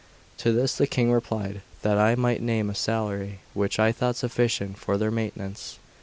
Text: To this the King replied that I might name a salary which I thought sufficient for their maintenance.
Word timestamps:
To 0.39 0.51
this 0.51 0.75
the 0.75 0.87
King 0.87 1.11
replied 1.11 1.61
that 1.83 1.99
I 1.99 2.15
might 2.15 2.41
name 2.41 2.71
a 2.71 2.73
salary 2.73 3.41
which 3.53 3.77
I 3.77 3.91
thought 3.91 4.15
sufficient 4.15 4.79
for 4.79 4.97
their 4.97 5.11
maintenance. 5.11 5.77